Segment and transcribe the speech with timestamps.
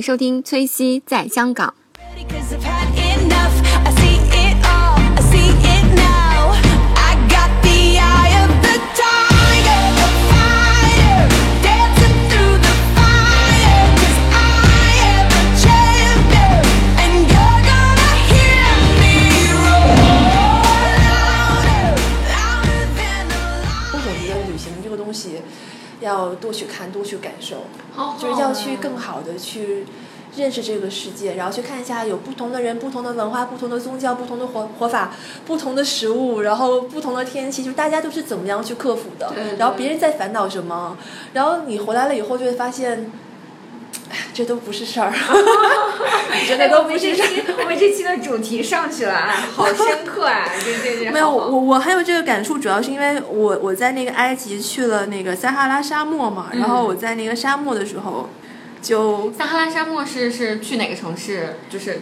[0.00, 1.74] 收听崔西在香港。
[26.28, 29.84] 要多去看，多去感受，好就是要去更好的去
[30.36, 35.12] 认识这个世界，然后去看一下有不同的人、不同的文化、不同的宗教、不同的活活法、
[35.44, 39.30] 不同的食物，然后不同的天气，就是大家都是怎么样去克服的。
[39.34, 40.96] 对，然后别人在烦恼什么，
[41.32, 43.02] 然后你回来了以后就会发现，哎，
[44.40, 45.12] 这都不是事儿，
[46.48, 47.54] 真的都不是事儿。
[47.60, 50.48] 我们这期的主题上去了，啊 好深刻啊！
[50.64, 58.30] 这这这没有，我我还有这个感触，主要是因为我我在那个埃及去了那个撒哈拉沙漠嘛，然后我在那个沙漠的时候，
[58.80, 61.58] 就撒哈拉沙漠是是去哪个城市？
[61.68, 62.00] 就是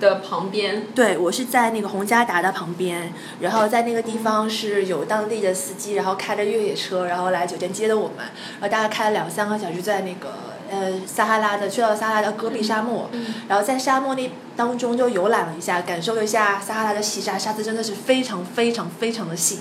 [0.00, 0.82] 的旁边。
[0.92, 8.26] 对我是在那个洪加达的旁边，然后在那个地方是有当地的司机，然后开着越野车，然后来酒店接的我们，
[8.60, 13.08] 然后大概开了两三个小时，在那个呃撒哈拉的去到撒哈拉的戈壁沙漠，
[13.48, 19.60] 然后在沙漠那当中就游览了一下，感受了一下撒哈拉的细沙，沙子真的是非常非常非常的细。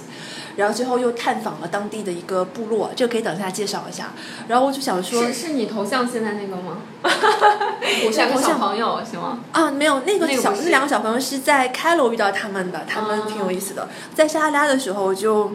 [0.55, 4.13] 然后最后又探访了当地的一个部落，这个可以等一下介绍一下。
[4.47, 6.77] 然后我就想说是是你头像现在那个吗？
[7.03, 9.39] 我两个头像小朋友行吗？
[9.51, 13.89] 啊，没有，那个小那两个小朋友是在开罗遇到他们的，他们挺有意思的。
[14.13, 15.51] 在撒哈拉的时候就，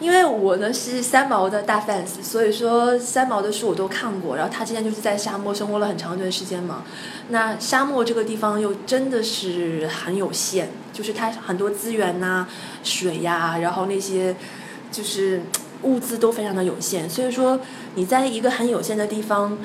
[0.00, 4.36] 因为我呢是三毛的大 fans，所以说三毛的书我都看过。
[4.36, 6.84] 然后他之前就是在沙漠生活了很长一段时间嘛。
[7.28, 12.46] 那沙漠这个地方又真的是很有限，就是它很多资源呐、
[12.82, 14.36] 水呀、然后那些
[14.92, 15.42] 就是
[15.82, 17.10] 物资都非常的有限。
[17.10, 17.60] 所以说
[17.94, 19.58] 你在一个很有限的地方。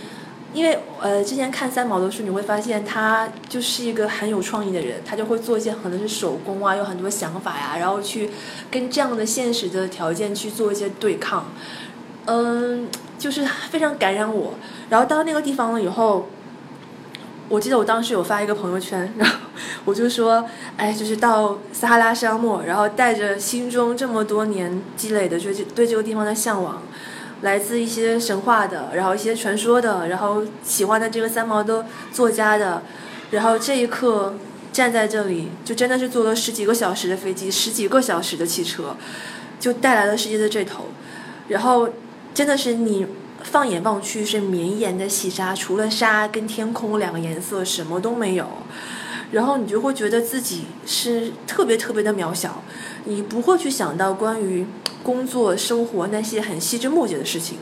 [0.54, 8.30] 因为呃，之前看三毛的书，你会发现他就是一个很有创意的人，他就会做一些可能是手工啊，有很多想法呀，然后去
[8.70, 11.48] 跟这样的现实的条件去做一些对抗，
[12.26, 12.88] 嗯，
[13.18, 14.54] 就是非常感染我。
[14.90, 16.28] 然后到那个地方了以后，
[17.50, 19.36] 我记得我当时有发一个朋友圈，然后
[19.86, 20.48] 我就说，
[20.78, 26.82] 哎，就是到撒哈拉沙漠，然后带着心中这么多年积累的对这对这个地方的向往。
[27.42, 32.84] 来自一些神话的，然后一些传说的，然后喜欢的这个三毛的作家的，
[33.32, 34.36] 然后这一刻
[34.72, 38.96] 站在这里，就真的是坐了十几个小时的飞机，十几个小时的汽车，
[39.60, 40.86] 就带来了世界的这头，
[41.50, 41.90] 然后
[42.34, 43.06] 真的是你
[43.44, 48.48] 放眼望去是绵延的细沙，除了沙跟天空两个颜色，什么都没有。
[49.34, 52.64] 然后你就会觉得自己是特别特别的渺小，
[53.06, 54.66] 你不会去想到关于
[55.02, 57.58] 工作、生活那些很细枝末节的事情，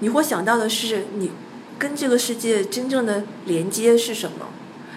[0.00, 1.30] 你会想到的是你
[1.78, 4.48] 跟这个世界真正的连接是什么，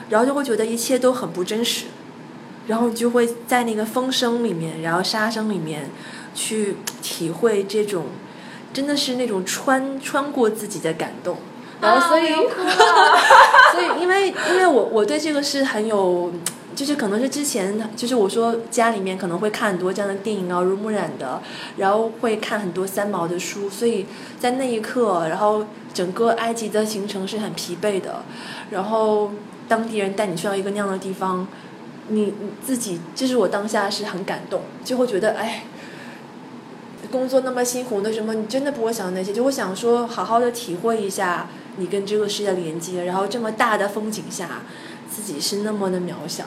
[0.09, 1.85] 然后就会觉得一切都很不真实，
[2.67, 5.89] 然后你就会在那个风声里面，然后沙声里面
[6.35, 8.07] 去体会这种
[8.73, 11.37] 真的是那种穿穿过自己的感动。
[11.79, 12.27] 然后所以，
[13.71, 16.31] 所以因为因为我我对这个是很有，
[16.75, 21.41] 就是可能是之前就是我说家里面可能会看很多这样的电影啊，如目染的，
[21.77, 24.05] 然后会看很多三毛的书，所以
[24.39, 28.23] 在那一刻，然后整个埃及的行程是很疲惫的，
[28.71, 29.31] 然后
[29.67, 31.47] 当地人带你去到一个那样的地方，
[32.07, 35.63] 你你自己，就是我当下是很感动，就会觉得哎。
[37.09, 44.61] 工作那么辛苦，那什么，你真的不会想那些，就会想说好好的体会一下你跟这个世界的连接，然后这么大的风景下，
[45.09, 46.43] 自己是那么的渺小，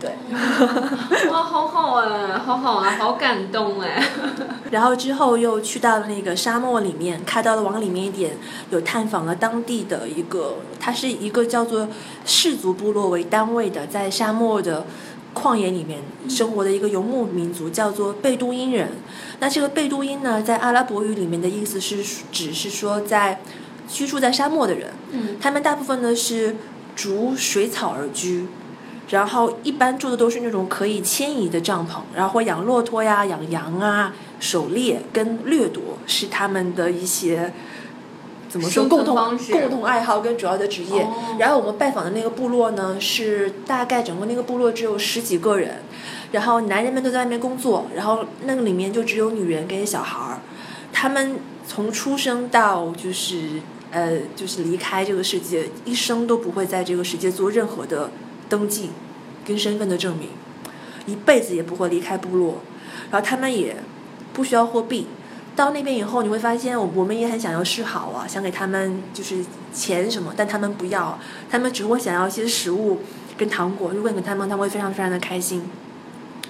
[0.00, 0.10] 对。
[1.30, 4.02] 哇，好好哎，好好啊，好感动哎。
[4.70, 8.36] 然后之后又去到了那个沙漠里面，开到了往里面一点，
[8.70, 11.88] 有探访了当地的一个，它是一个叫做
[12.24, 14.86] 氏族部落为单位的，在沙漠的。
[15.34, 18.90] 旷野里面生活的一个游牧民族叫做贝都因人，
[19.40, 23.40] 那这个贝都因呢，在阿拉伯语里面的意思是只是说在
[23.88, 26.56] 居住在沙漠的人，嗯，他们大部分呢是
[26.94, 28.46] 逐水草而居，
[29.10, 37.52] 然后一般住的都是那种可以迁移的帐篷，然后会养骆驼呀、养羊啊、狩猎跟掠夺是他们的一些。
[38.48, 39.16] 怎么说共同
[39.50, 41.00] 共同爱好跟主要的职业。
[41.00, 45.76] 哦然后我们拜访的那个部落呢，是大概整个那个部落只有十几个人，
[46.32, 50.40] 然后男人们都在外面工作，然后那个里面就只有女人跟小孩儿，
[50.92, 51.36] 他们
[51.74, 58.10] 从出生到就是呃就是离开这个世界，一生都不会在这个世界做任何的
[58.46, 58.90] 登记
[59.42, 60.28] 跟身份的证明，
[61.06, 62.58] 一辈子也不会离开部落，
[63.10, 63.76] 然后他们也
[64.34, 65.06] 不需要货币。
[65.56, 69.42] 到那边以后，你会发现我我们也很想要示好啊，想给他们就是
[69.72, 71.18] 钱什么，但他们不要，
[71.50, 72.98] 他们只会想要一些食物
[73.38, 73.92] 跟糖果。
[73.94, 75.62] 如果你给他们，他们会非常非常的开心。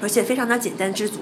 [0.02, 1.20] 而且非常的简单知足，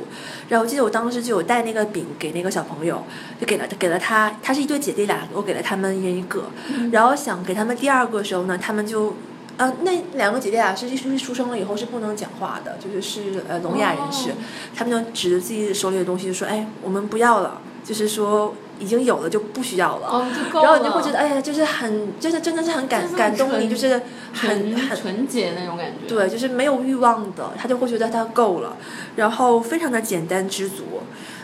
[0.49, 3.05] 然后我记得我当时就有带那个饼给那个小朋友，
[3.39, 6.45] 就给了给了他，他是一对姐弟俩，我给了他们一人一个，
[6.91, 9.15] 然后想给他们第二个的时候呢，他们就，
[9.59, 14.35] 呃，那两个姐弟俩是是出生了以后是不能讲话的，就是是呃聋哑人士，哦。
[14.75, 20.09] 他们就指着自己手里的东西就说，哎，我们不要了，就是说已经有了就不需要了。
[20.09, 20.65] 哦，就了。
[20.65, 26.09] 然后你就会觉得，哎呀，就是很，就是真的是很感感动你，就是很很纯洁那种感觉。
[26.09, 28.77] 对，就是没有欲望的，他就会觉得他够了，
[29.15, 31.03] 然后非常的简单知足。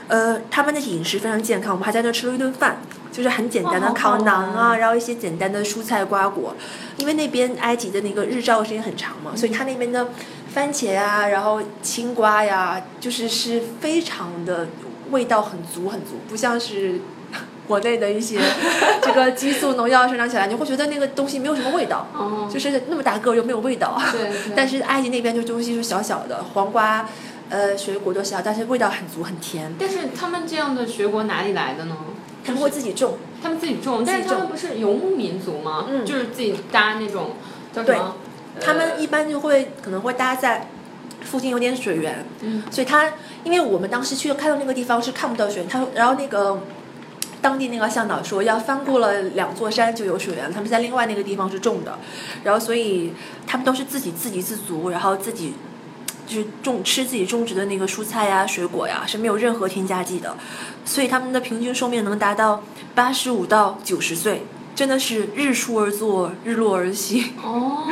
[0.09, 2.77] 呃，他们的饮食非常健康，我们还在那吃了一顿饭，
[3.11, 6.55] 就是很简单的烤馕啊，然后一些简单的蔬菜瓜果。
[6.99, 10.07] 因为那边埃及的那个日照时间很长嘛，所以他那边的
[10.55, 14.69] 番茄啊，然后青瓜呀，就是是非常的
[15.11, 17.01] 味道很足很足，不像是
[17.67, 18.39] 国内的一些
[19.03, 22.07] 这个激素农药生长起来，你会觉得那个东西没有什么味道。
[22.15, 27.09] 哦，就是那么大个儿又没有味道，对对但是埃及那边就东西是小小的，黄瓜，
[27.49, 29.75] 呃，水果都小，但是味道很足很甜。
[29.79, 31.97] 但是他们这样的水果哪里来的呢？
[32.45, 35.87] 他们会自己种，他们自己种，但是他们不是游牧民族吗？
[35.89, 37.31] 嗯就是自己搭那种
[37.73, 38.15] 叫什对么？
[38.61, 40.69] 他们一般就会可能会搭在
[41.23, 46.61] 附近有点水源，嗯所以他因为我们当时去看到那个地方是看不到水源，他然后那个。
[47.47, 51.97] 当地那个向导说，要翻过了两座山就有水源，他们在另外那个地方是种的，
[52.43, 53.13] 然后所以
[53.47, 55.55] 他们都是自己自给自足，然后自己
[56.27, 60.37] 就是种吃自己种植的那个蔬菜呀、水果呀，是没有任何添加剂的，
[60.85, 62.65] 所以他们的平均寿命能达到
[62.97, 64.43] 八十五到九十岁，
[64.75, 67.33] 真的是日出而作，日落而息。
[67.41, 67.87] 哦，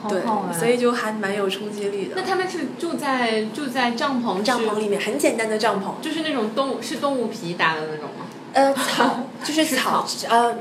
[0.00, 2.12] 好对好玩。，所以就还蛮有冲击力的。
[2.14, 8.26] 那他们是住在住在帐篷帐篷里面很简单的帐篷，就是那种动物是动物皮搭的那种吗？
[8.52, 10.56] 呃， 草就是是草，呃，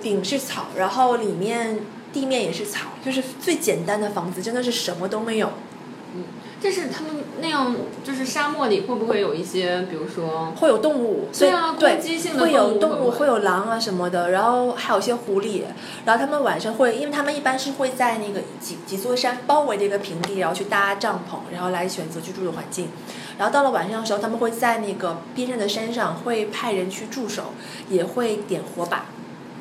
[0.00, 1.78] 顶是草，然后里面
[2.12, 5.52] 地面也是草，就是最简单的房子，真的是什么都没有，
[6.14, 6.24] 嗯
[6.62, 7.74] 但是他们那样
[8.04, 15.62] 就是沙漠里会不会有一些，比如说会有动物，所以对啊对攻击性的会有动物，会有狼啊什么的，然后还有一些狐狸，
[16.04, 22.88] 然后他们晚上会，因为他们一般是会在那个几几座山包围的一个平地，然后去搭帐篷，然后来选择居住的环境。
[23.38, 27.52] 然后到了晚上的时候，他们会在那个边上的山上会派人去驻守，
[27.90, 29.04] 也会点火把，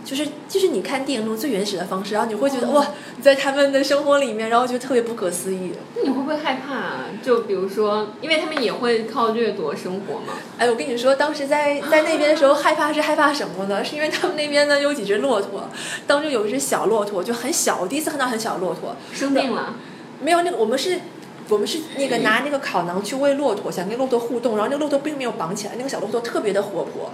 [0.06, 2.88] 就是就是你看电影中最原始的方式，然后你会觉得、哦哇，
[3.18, 5.72] 你在他们的生活里面，然后觉得特别不可思议。
[5.96, 7.06] 那你会不会害怕、啊？
[7.24, 10.36] 就比如说，因为他们也会靠掠夺生活嘛。
[10.58, 13.84] 哎，我跟你说，当时在在那边的时候，害怕是害怕什么呢？
[13.84, 15.68] 是因为他们那边呢有几只骆驼，
[16.06, 19.74] 当中有一只小骆驼，就很小，我第一次看到很小的骆驼，生病了，
[20.22, 21.00] 没有那个我们是。
[21.48, 27.12] 我们是那个拿那个烤馕去喂骆驼，想跟骆驼互动，然后那个骆驼并没有绑起来，那个小骆驼特别的活泼，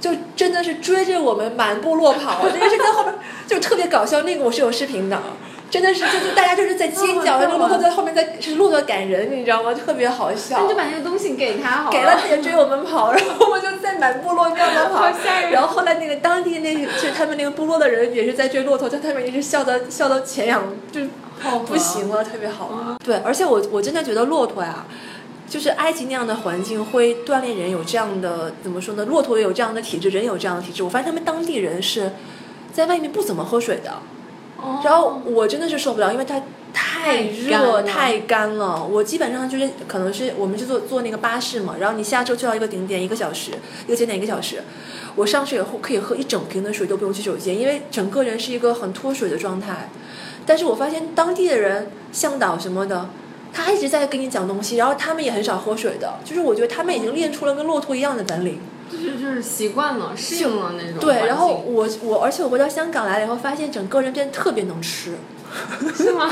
[0.00, 3.14] 就真的是追着我们满部落跑， 真的是在后面
[3.46, 4.22] 就特别搞笑。
[4.22, 5.18] 那个我是有视频的，
[5.70, 9.72] 真的是就是大家就是在尖叫，哦那个骆驼在后面在是骆驼赶人，你知道吗？
[9.74, 10.58] 特别好笑。
[10.60, 15.06] 那就把那个东西给他好给了他也追我们跑，然后我就在满部落这样的跑
[15.50, 21.00] 然后后来那个当地那个就他们那个部落的人也是在追骆驼，就他们一直笑到 笑到前仰，就
[21.40, 22.96] 好不行了，特别好玩。
[23.04, 24.84] 对，而且我我真的觉得骆驼呀。
[25.48, 29.04] 就是埃及那样的环境会锻炼人有这样的怎么说呢？
[29.04, 30.82] 骆驼也有这样的体质，人有这样的体质。
[30.82, 32.12] 我发现他们当地人是
[32.72, 33.92] 在外面不怎么喝水的，
[34.56, 36.42] 哦然后我真的是受不了，因为它
[36.72, 38.84] 太太干了热太干了。
[38.84, 43.52] 我基本上就是可能是我们就坐坐那个巴士嘛，然后你下车就到一个景点一个小时，
[43.86, 44.62] 一个景点一个小时。
[45.14, 49.88] 我上去以后可以喝一整瓶的水都不用去酒店，因为整个人是一个很脱水的状态。
[50.44, 53.08] 但是我发现当地的人向导什么的，
[53.56, 58.60] 他一直在跟你讲东西，然后他们也很少喝水的，就是我觉得他们已经练出了跟骆驼一样的本领。
[58.88, 65.16] 就是就是习惯了，适应了那种对，然后我我而且我回到香港来了以后，发现整个人变得特别能吃。
[65.96, 66.28] 是吗？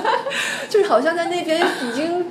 [0.68, 2.26] 就是好像在那边已经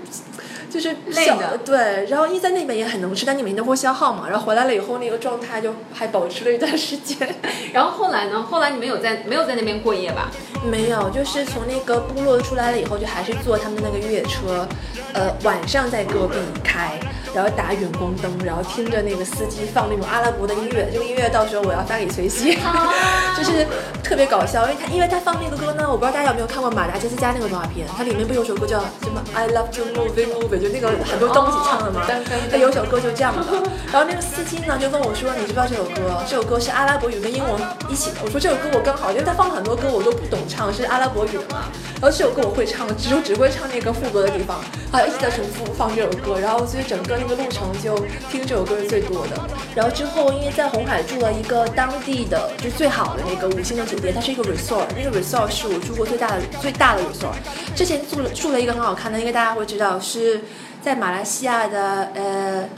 [0.76, 7.18] 就是小累的对，然后一在那边也很能吃，但你每天都会消耗嘛，然后回来了以后那个状态就还保持了一段时间。
[7.72, 8.44] 然后后来呢？
[8.44, 10.30] 后来你们有在没有在那边过夜吧？
[10.70, 14.68] 没有，就是从那个部落出来了以后，就还是坐他们那个越野车，
[15.14, 17.00] 呃，晚上在戈壁开，
[17.36, 22.58] 然后打远光灯，然后听着那个司机放那种阿拉伯的音乐，这个音乐到时候我要发给崔西，
[23.36, 23.68] 就是
[24.02, 32.02] 特别搞笑，因为他因为他放那个歌呢，我不知道大家有没有看过马达加斯加那个动画片，它里面不有首歌叫什么 I love to move it move it，就那个很多东西唱的嘛。
[32.50, 33.44] 他有首歌就这样的，
[33.92, 36.24] 然后那个司机呢就问我说：“你知不知道这首歌？
[36.26, 41.68] 这首歌是阿拉伯语跟英文一起的。”我说：“这首歌我刚好，因为他放了很多歌我都不懂唱，是阿拉伯语的嘛。
[42.00, 46.40] 然后这首歌我会唱，只是只会唱那个副歌的地方，啊，一直在重复放这首歌。
[46.40, 47.98] 然后所以整个那个路程就
[48.30, 49.42] 听这首歌是最多的。
[49.76, 57.36] 然后之后因为在红海住了一个当地的就是最好的那个五星的酒店，它是一个 resort，那个 resort 是我住过最大的最大的 resort。
[57.76, 60.42] 之前住了住了一个很好看的，应该大家会知道是
[60.82, 62.70] 在马来西亚的呃。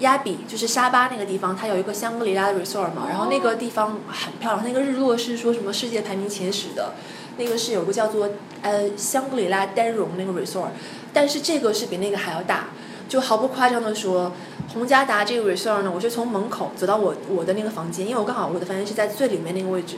[0.00, 6.94] 亚比就是沙巴那个地方，它有一个香格里拉的 resort 嘛，然后那个地方很漂亮，那个日落是说什么世界排名前十的，
[7.36, 8.30] 那个是有个叫做
[8.62, 10.68] 呃香格里拉丹绒那个 resort，
[11.12, 12.68] 但是这个是比那个还要大，
[13.10, 14.30] 就毫不夸张的说，
[14.72, 19.96] 洪家达这个 resort 呢，我是从门口走到我我的那个房间，因为我刚好我的房间是在最里面那个位置，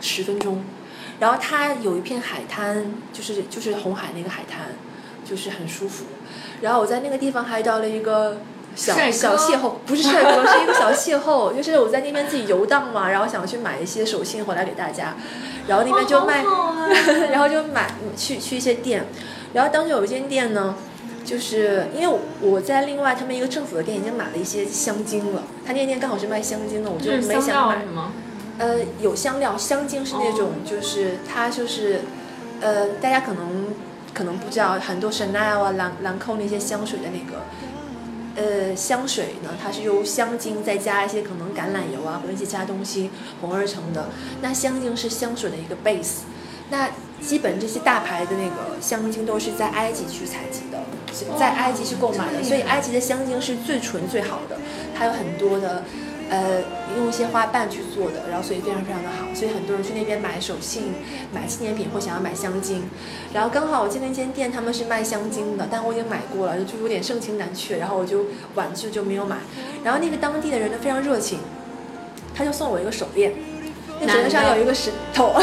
[0.00, 0.64] 十分钟，
[1.18, 4.76] 然后它有一片海滩，就是就是红海那个海滩，
[5.28, 6.04] 就是很舒服，
[6.60, 8.38] 然后我在那个地方还遇到了一个。
[8.74, 15.14] 小小邂逅不是帅哥，是一个小邂逅，就是我在那边自己游荡嘛，然后想去买一些手信回来给大家，
[15.68, 16.42] 然后那边就卖，
[17.30, 19.04] 然后就买去去一些店，
[19.52, 20.74] 然后当时有一间店呢，
[21.24, 28.12] 就是因为我在另外他们一个政府的店已经买了一些香精了，他那店刚好是卖香精的，我就没想买什么。
[28.58, 32.02] 呃，有香料，香精是那种，就是它就是，
[32.60, 33.68] 呃，大家可能
[34.14, 37.42] 可能不知道，很多 Chanel 啊、兰兰蔻那些香水的那个，
[38.36, 43.10] 呃，香水呢，它是由香精再加一些可能橄榄油啊或者一些其他东西
[43.40, 44.10] 混而成的。
[44.42, 46.20] 那香精是香水的一个 base，
[46.70, 50.91] 那基本这些大牌的那个香精都是在埃及去采集的，是
[51.38, 54.56] 在埃及是购买的，所以埃及的香精是最纯最好的，
[54.96, 55.82] 它有很多的。
[56.30, 56.62] 呃，
[56.96, 60.84] 用一些花瓣去做的，然后所以非常非常的好，所以很多人去那边买手信、
[61.30, 62.84] 买纪念品或想要买香精，
[63.34, 69.36] 然后刚好我进那间店，他们是卖香精的，但我已经买过了，就有点盛情难却，然后我就婉拒就没有买。
[69.84, 71.38] 然后那个当地的人呢非常热情，
[72.34, 73.34] 他就送我一个手链，
[74.04, 75.34] 那枕头上有一个石头，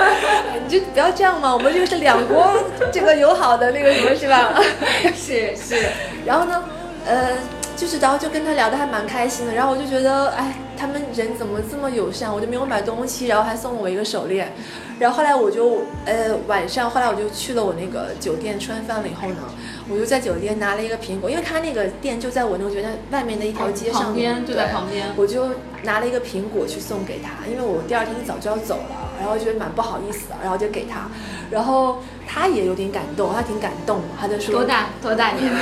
[0.64, 2.52] 你就不要这样嘛，我们这个是两国
[2.92, 4.54] 这个友好的那个什么是吧？
[5.16, 5.88] 是是，
[6.24, 6.64] 然后呢，
[7.06, 7.30] 呃，
[7.76, 12.32] 就是然后就跟他聊的还蛮开心的，然后我就觉得，哎，他们人怎么这么友善？
[12.32, 14.52] 我就没有买东西，然后还送了我一个手链，
[15.00, 19.42] 然后后来我就，呃，晚上后来我就去了我那个酒店吃完饭了以后呢，
[19.90, 25.06] 我就在酒店拿了一个苹果，因为他那个店就在我那个酒店外面的一条街上旁面，边就在旁边。
[25.16, 25.48] 我就
[25.82, 31.10] 拿了一个苹果去送给他，因为我第二天一早就要走了，然后觉得蛮不好意思的，然后就给他，
[31.50, 35.58] 然后他也有点感动，他挺感动的，他就说多大多大年龄？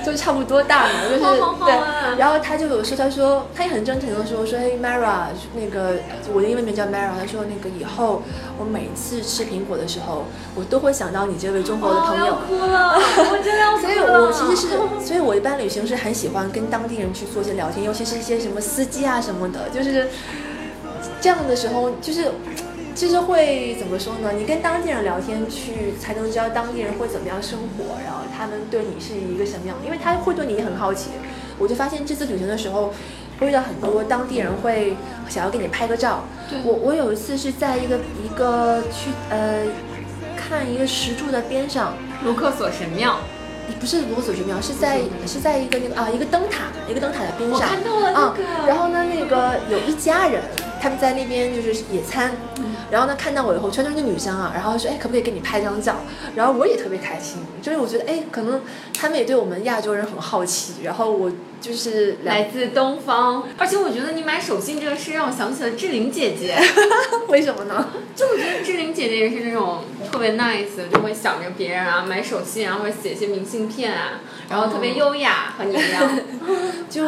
[0.00, 2.14] 就差不多大嘛，就是对啊。
[2.18, 5.96] 然后他就有说，他说他也很真诚的说，说嘿 Mara，那个
[6.32, 8.22] 我的英文名叫 Mara，他说那个以后
[8.58, 12.26] 我每次吃苹果的时候，我都会想到你这位中国的朋友。
[12.26, 12.98] 哦我哭了，
[13.30, 13.82] 我真的要哭了。
[13.82, 20.08] 所以我其实是， 所以我一般旅行是很喜欢跟当地人去做一些聊天，尤其是一些什么司机啊什么的，就是
[21.20, 22.32] 这样的时候，就是
[22.94, 24.32] 就是会怎么说呢？
[24.36, 31.10] 你跟当地人聊天去，才能知道当地人会怎么样生活，然后他们对你是一个什么样，因为他会对你也很好奇。
[31.58, 32.92] 我就发现这次旅行的时候，
[33.38, 34.96] 会遇到很多当地人会
[35.28, 36.24] 想要给你拍个照。
[36.64, 39.64] 我我有一次是在一个一个去呃
[40.36, 41.94] 看一个石柱的边上，
[42.24, 43.18] 卢克索神庙，
[43.78, 47.60] 不是罗索神庙，是在是在一个那个啊一个灯塔，一个灯塔的边上。
[47.60, 48.66] 我看到了那啊个。
[48.66, 50.42] 然后呢，那个有一家人，
[50.80, 52.32] 他们在那边就是野餐，
[52.90, 55.96] 然后呢看到我以后，全都是女生啊，然后说哎可不可以给你拍张照？
[56.34, 61.30] 然后我也特别开心，就是我觉得哎可能他们也对我们亚洲人很好奇，然后我
[61.60, 66.56] 就是来自东方，而且我觉得你买手信这个事让我想起了志玲姐姐，
[67.28, 67.88] 为什么呢？
[68.16, 76.10] 就我觉得志玲姐姐也是那种特别 nice，的就会想着别人啊买手信，然后会写一些明信片啊，然后特别优雅，和你一样。
[76.90, 77.04] 就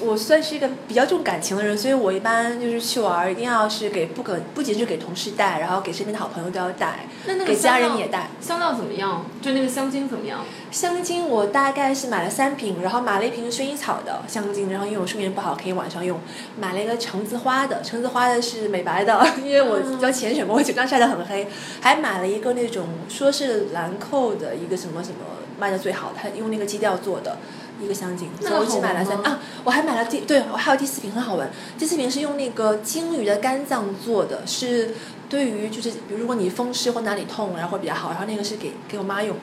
[0.00, 8.28] 我算是一个比较重感情的人，所以我一般就是去玩儿，一定要是给不可不仅是给同事带，然后给身边的好朋友都要带，那那个给家人也带。
[8.40, 9.24] 香料怎么样？
[9.42, 10.40] 就那个香精怎么样？
[10.70, 16.18] 香精我大概是买了三瓶，然后买了一瓶薰衣草的香精，然后因为我睡眠不好可以晚上用，
[16.58, 21.46] 买了一个橙子花的，橙子花的是美白的， 因为我比较潜水嘛，我经常晒得很黑，
[21.80, 25.16] 还买了一个那种说是兰蔻的一个什么什么
[25.58, 27.36] 卖的最好的，它用那个基调做的。
[27.80, 29.40] 一个香精，那所以我只买了三啊！
[29.64, 34.94] 我还买了第对，我还有第四瓶很好闻，第四瓶是用那个鲸鱼的肝脏做的，是
[35.28, 39.36] 对于就是比如如果你风湿或哪里痛，然后会比较好，然后那个是给给我妈用，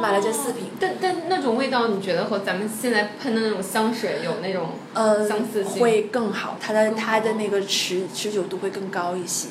[0.00, 0.64] 买了这四瓶。
[0.80, 5.82] 但但那种味道，你觉得和咱们现在喷的那种香水有那种呃相似性？
[5.82, 9.48] 会更好，它的它的那个持持久度会更高一些。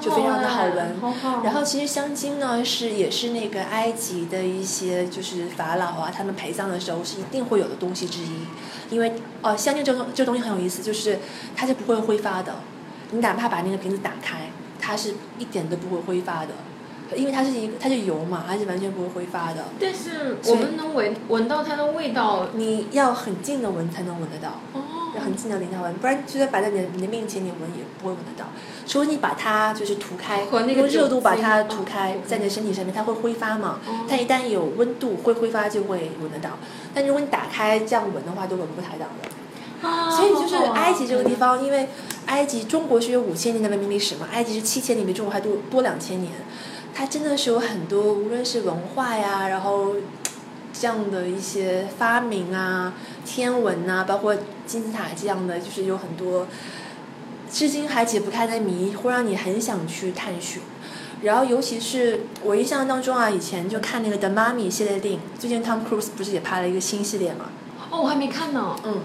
[0.00, 0.78] 就非常的好闻。
[0.78, 8.46] 哎好好然后其实香精呢是也是那个埃及的一些就是法老啊，他们陪葬的时候是一定会有的东西之一，
[8.90, 11.18] 因为呃香精这个东这个东西很有意思，就是
[11.56, 12.54] 它是不会挥发的，
[13.10, 16.50] 你哪怕把那个瓶子打开，它是一点都不会挥发的，
[17.14, 19.64] 因为它是一个它是油嘛，它是完全不会挥发的。
[19.78, 24.82] 但是我们能闻闻到它的味道你要很近的闻才能闻得到，哦
[25.14, 28.48] 要很近的离它闻，不然就算摆在你的你的面前你闻也不会闻得到。
[28.86, 33.78] 除非你把它就是涂开，和那个用热度把它涂开哦在你的身体上面，它会挥发嘛。
[33.86, 36.58] 哦它一旦有温度会挥发就会闻得到，
[36.94, 39.88] 但如果你打开这样闻的话，都闻不太到的。
[39.88, 41.88] 啊所以就是埃及这个地方，因为
[42.26, 46.32] 埃及中国是有五千年的文明历史嘛，埃及是七千年，比中国还多多两千年。
[46.98, 49.96] 它真的是有很多，无论是文化呀，然后
[50.72, 52.94] 这样的一些发明啊、
[53.26, 54.34] 天文啊，包括
[54.64, 56.46] 金字塔这样的，就是有很多
[57.52, 60.62] 至今还解不开的谜，会让你很想去探寻。
[61.20, 67.50] 然后，尤其是我印象当中啊，以前就看那个《The Mummy》系列电影，最近 Tom Cruise 不是也拍了一个新系列嘛？
[67.90, 69.02] 哦，我还没看呢，嗯，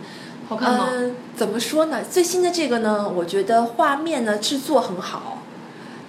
[0.47, 0.87] 好看吗？
[0.93, 2.01] 嗯，怎么说呢？
[2.09, 5.40] 最新的这个呢，我觉得画面呢制作很好，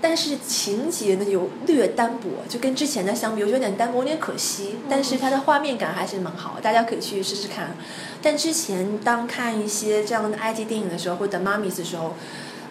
[0.03, 4.77] 但是情节呢有略单薄，就跟之前的相比，我觉得有点单薄，有点可惜。
[4.91, 7.77] 但是它的画面感还是蛮好，大家可以去试试看。
[8.21, 12.15] 但之前当看一些这样的埃及电影的时候，或者 Mummies 的时候，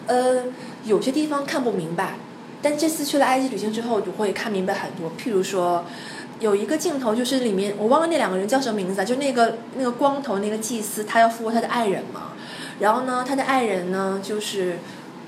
[0.06, 0.44] 呃，
[0.84, 2.16] 有些地方看不明白。
[2.60, 5.10] 但这次去了埃及旅行之后，就会看明白很多。
[5.18, 5.84] 譬如说，
[6.38, 12.32] 有一个镜头就是里面我忘了那两个人叫什么名字啊，就那个那个光头那个祭司，他要复活他的爱人嘛。
[12.78, 14.78] 然后呢，他的爱人呢，就是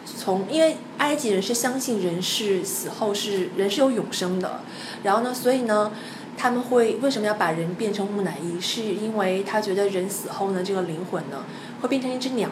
[0.04, 4.60] 从因为埃及人是相信人是死后是人是有永生的，
[5.02, 5.92] 然后呢，所以呢，
[6.36, 8.60] 他们会为什么要把人变成木乃伊？
[8.60, 11.44] 是因为他觉得人死后呢，这个灵魂呢
[11.80, 12.50] 会变成一只鸟。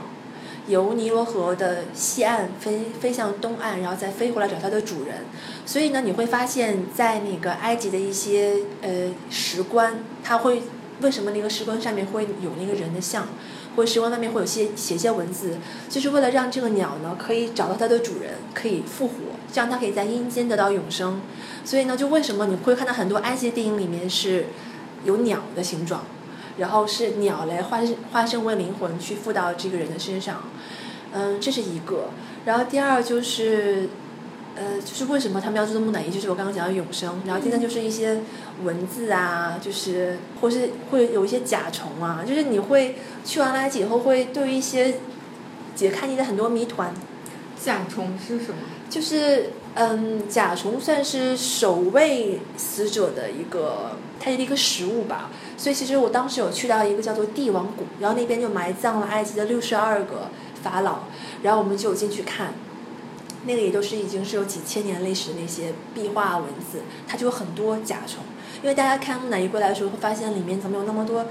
[0.68, 5.16] 由尼罗河的西岸飞飞向东岸，然后再飞回来找它的主人。
[5.66, 10.62] 所以呢，你会发现在那个埃及的一些呃石棺，它会
[11.00, 13.26] 为什么那个石棺上面会有那个人的像，
[13.76, 15.57] 或者石棺外面会有些写一些文字，
[15.88, 19.14] 就是为了让这个鸟呢可以找到它的主人，可以复活，
[19.52, 21.21] 这样它可以在阴间得到永生。
[21.64, 24.47] 所以呢，就为什么你会看到很多埃及电影里面是
[25.05, 26.05] 有鸟的形状。
[26.59, 30.42] 然后是鸟来化身化身为灵魂去附到这个人的身上，
[31.14, 32.11] 嗯，这是一个。
[32.44, 33.88] 然后第二就是，
[34.55, 36.11] 呃，就是为什么他们要做木乃伊？
[36.11, 37.21] 就是我刚刚讲的永生。
[37.27, 38.21] 然后第三就是一些
[38.62, 44.97] 文字啊，就是或是会有一些甲虫啊，就是你会去完埃及以后会对于一些
[45.75, 46.93] 解开你的很多谜团。
[47.59, 48.57] 甲虫是什么？
[48.91, 55.31] 就是嗯，甲虫算是守卫死者的一个，它的一个食物吧。
[55.57, 60.29] 所以其实我当时有去到一个叫做帝王谷，然后那边就埋葬了埃及的六十二个
[60.61, 61.05] 法老，
[61.43, 62.53] 然后我们就有进去看，
[63.46, 68.24] 那个也都是已经是有几千年历史的那些壁画文字，它就有很多甲虫。
[68.62, 71.26] 因为大家看木乃伊过来的时候，会发现里面怎么有那么多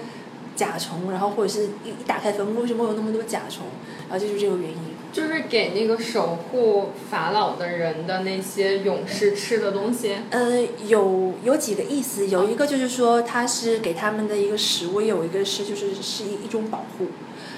[0.55, 3.65] 甲虫，然后或者是一一打开坟墓，为什么会有那么多甲虫？
[4.09, 4.77] 然后就是这个原因。
[5.13, 10.15] 就是给那个守护法老的人的那些勇士吃的东西。
[10.29, 17.07] 呃，有有几个意思，有一个就是说它是给他们的一个食物，有一个是就是是一一种保护，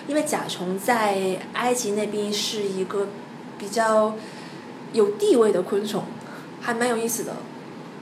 [0.07, 3.07] 因为甲虫在埃及那边是一个
[3.59, 4.15] 比较
[4.93, 6.03] 有地位的昆虫，
[6.61, 7.33] 还蛮有意思的。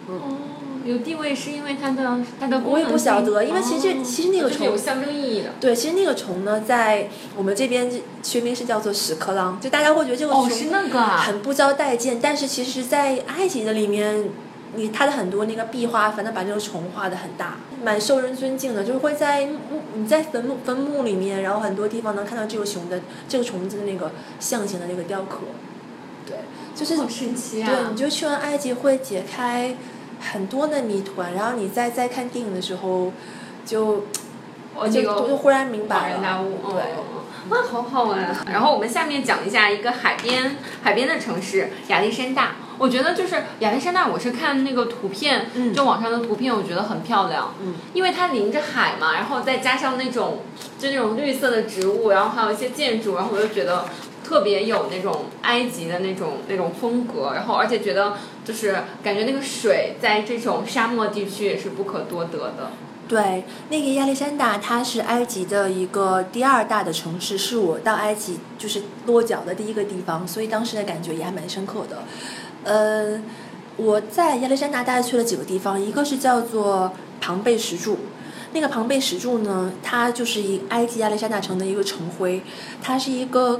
[0.07, 0.37] 哦，
[0.83, 5.49] 有地位是因为它的它的功我也不晓得因为其实哦其实那个虫有象征意义的。
[5.59, 7.89] 对，其实那个虫呢，在我们这边
[8.21, 11.17] 学名是叫做屎壳郎，就大家会觉得这个虫哦，是那个啊。
[11.17, 14.29] 很不招待见，但是其实，在埃及的里面，
[14.75, 22.99] 你它的很多那个壁画，反正把这个虫画的很大，蛮受人尊敬的，就是会在墓你在坟墓坟墓里面，然后很多地方能看到这个熊的
[23.29, 25.70] 这个虫子的那个象形的那个雕刻，对，
[26.75, 27.69] 就是好神奇啊！
[27.69, 29.75] 对，你就去完埃及会解开
[30.19, 33.11] 很多的谜团，然后你在在看电影的时候
[33.65, 34.05] 就就
[34.75, 36.81] 我这个就忽然明白了，然大悟，对。
[36.81, 37.03] 哦
[37.49, 38.45] 哇，好好玩啊！
[38.51, 42.51] 然后我们下面讲一下一个海边海边的城市亚历山大。
[42.77, 47.53] 我觉得就是亚历山大，我是看那个图片，嗯就网上的图片，我觉得很漂亮。
[47.59, 50.43] 嗯，因为它临着海嘛，然后再加上那种
[50.77, 53.85] 就那种绿色的植物，然后还有一些建筑，然后我就觉得
[54.23, 62.71] 特别有那种埃及的那种那种风格，然后而且觉得就是感觉那个水在这种沙漠地区也是不可多得的。
[63.07, 72.03] 对，那个亚历山大，它是埃及的一个第二大的城市，是我到埃及就是落脚的第一个地方，所以当时的感觉也还蛮深刻的。
[72.63, 73.21] 呃，
[73.75, 77.97] 我在亚历山大大概去了几个地方，一个是叫做庞贝石柱。
[78.53, 82.41] 那个庞贝石柱呢，它就是一埃及亚历山大城的一个城徽，
[82.81, 83.59] 它是一个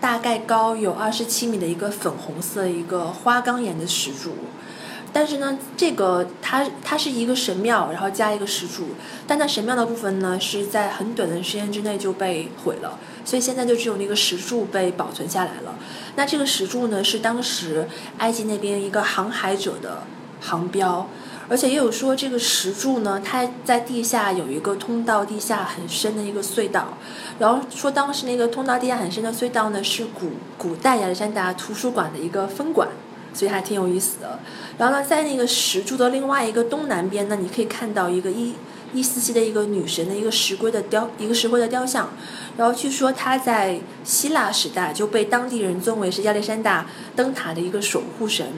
[0.00, 4.34] 大概高有二十七米的一个粉红色一个花岗岩的石柱。
[5.12, 8.90] 但是呢，这个它它是一个神庙，然后加一个石柱，
[9.26, 15.74] 但它神庙的部分呢是在很短的时间之内就被毁了，所以现在就只有那个石柱被保存下来了。
[16.14, 20.04] 那这个石柱呢是当时埃及那边一个航海者的
[20.40, 21.08] 航标，
[21.50, 26.96] 而且也有说这个石柱呢，它在地下有一个通道地下很深的一个隧道，
[27.38, 32.88] 然后说当时那个通道地下很深的隧道呢是古古代亚历山大图书馆的一个分馆。
[33.32, 34.40] 所以还挺有意思的。
[34.76, 38.54] 然后呢，在那个石柱的另外一个东南边呢，你可以看到一个伊
[38.92, 42.08] 伊斯西的一个女神的一个石龟的雕，一个石龟的雕像。
[42.56, 48.48] 然后据说她在希腊时代就被当地人尊为是亚历山大灯塔的一个守护神。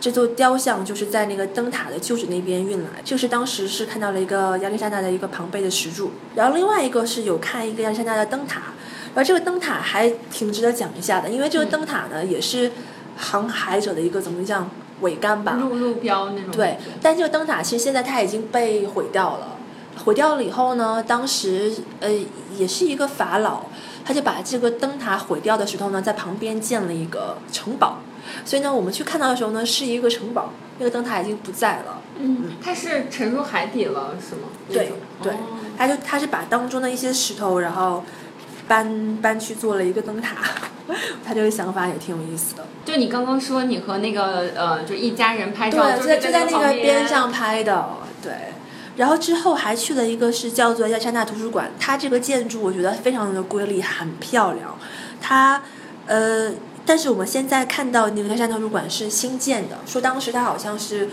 [0.00, 6.10] 这座雕像就是在那个灯塔的旧址那边运来，就是当时是看到了一个亚历山大的一个庞贝的石柱。
[6.34, 8.60] 然后另外一个是有看一个亚历山大的灯塔，
[9.14, 12.70] 然后这个灯塔还挺值得讲一下的，因为这个灯塔呢也是。
[13.20, 14.70] 航海者的一个怎么讲
[15.02, 16.52] 桅杆吧，路路标那种。
[16.52, 19.56] 对，但这个灯塔其实现在它已经被毁掉了。
[20.04, 22.08] 毁掉了以后呢，当时呃
[22.56, 23.62] 也是一个法老，
[24.04, 27.98] 他就把这个灯塔毁掉的石头呢，在旁边建了一个城堡。
[28.44, 32.00] 所以呢，我们去看到的时候呢，是一个城堡，那个灯塔已经不在了。
[32.18, 34.48] 嗯，它是沉入海底了，是吗？
[34.68, 35.32] 对对，
[35.76, 38.04] 他就它是把当中的一些石头，然后
[38.66, 40.36] 搬搬去做了一个灯塔。
[41.22, 42.64] 他这个想法也挺有意思的。
[42.84, 47.90] 就你刚刚说你和那个呃，就一家人拍照，对，就在就在那个边边上拍的，
[48.22, 48.32] 对。
[48.96, 54.76] 然后之后还去了一个是叫做亚历山大图书馆，它这个建筑我觉得非常的瑰丽，很漂亮。
[55.20, 55.62] 它
[56.06, 56.50] 呃，
[56.88, 61.10] 但是我们现在看到那个亚历山大图书馆是新建的，说当时它好像是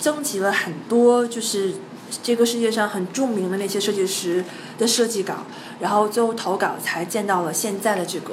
[0.00, 1.74] 征集了很多就是
[2.22, 4.42] 这个世界上很著名的那些设计师
[4.78, 5.44] 的设计稿，
[5.80, 8.32] 然后最后投稿才建到了现在的这个。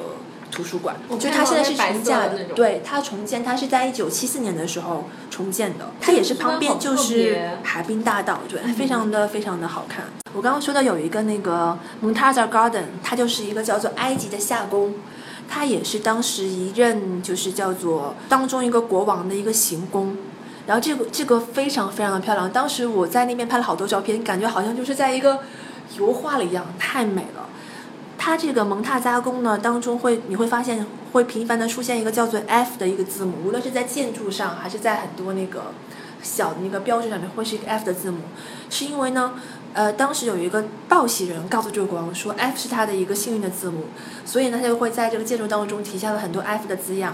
[0.51, 10.05] 图书馆，就它现在是重建的，对它重建，它是在一九七四年的时候重建的，它也是旁边就是海滨大道，对， 非常的非常的好看。
[10.31, 14.93] 我刚刚说的有一个那个 Montaza Garden，它就是一个叫做埃及的夏宫，
[15.47, 20.17] 它也是当时一任就是叫做当中一个国王的一个行宫，
[20.67, 25.39] 然后这个这个非常非常的漂亮，当时我在那边拍了好多照片，感觉好像就是在一个
[25.97, 27.47] 油画了一样，太美了。
[28.17, 35.65] 它这个蒙塔扎宫呢，当中会你会发现会频繁的出现一个叫做 F 的一个字母，无论是在建筑上还是在很多那个
[36.23, 38.19] 小的那个标志上面，会是一个 F 的字母，
[38.69, 39.33] 是因为呢，
[39.75, 43.83] 呃，当时有一个报喜人告诉这个国王说 F 是他的一个幸运的字母，
[44.25, 47.13] 所以呢，他就会在这个建筑当中体现了很多 F 的字样，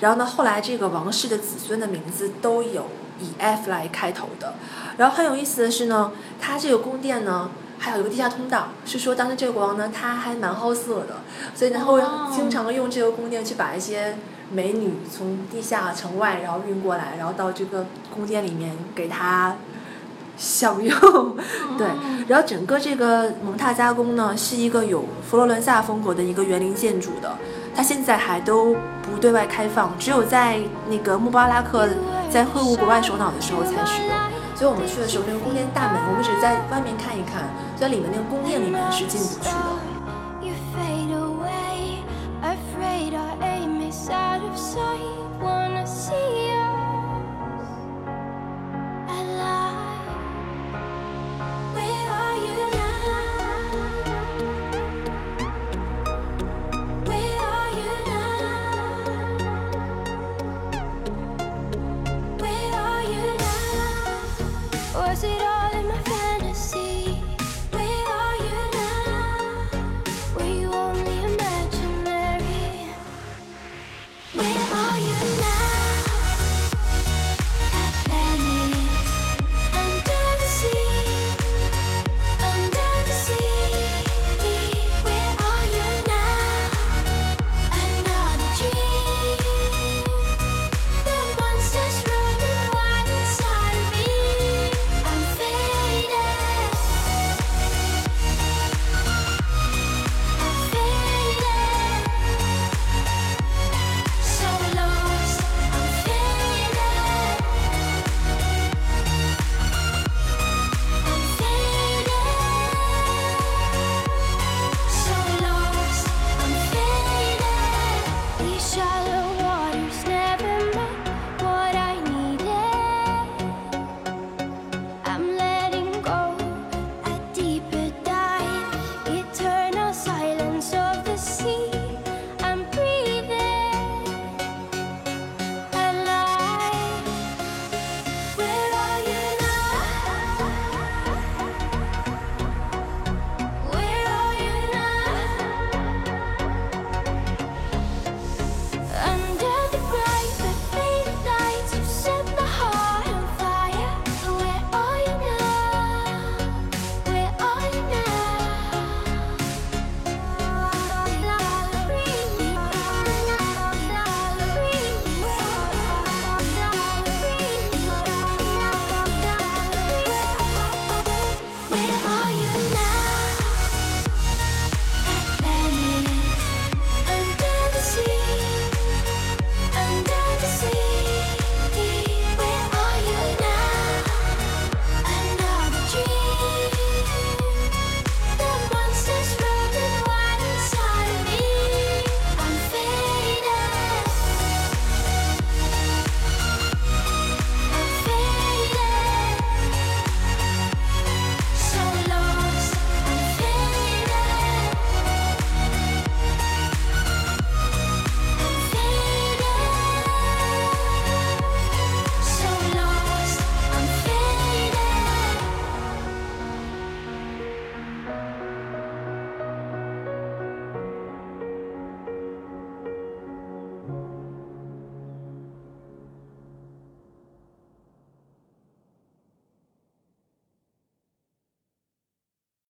[0.00, 2.88] 然后呢，后来这个王室的子孙的名字都有
[3.20, 4.54] 以 F 来开头的，
[4.98, 7.50] 然后很有意思的是呢，他这个宫殿呢。
[7.82, 11.22] 还有一个地下通道，是说当时这个国王呢，他还蛮好色的，
[11.54, 14.18] 所以呢会经常用这个宫殿去把一些
[14.52, 19.56] 美女从地下城外然后运过来，然后到这个宫殿里面给他
[20.40, 21.36] 享用。
[21.76, 21.86] 对，
[22.26, 27.30] 然后整个这个蒙塔加宫呢是一个有佛罗伦萨风格的一个园林建筑的，
[27.76, 31.86] 它现在还都不对外开放，只有在那个穆巴拉克
[32.30, 34.10] 在会晤国外首脑的时候才使用。
[34.56, 37.44] 所以我们去的时候，那个宫殿大门，我们只是在外面看一看，
[37.76, 39.89] 在里面那个宫殿里面是进不去的。